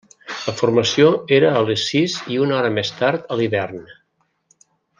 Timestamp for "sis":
1.91-2.15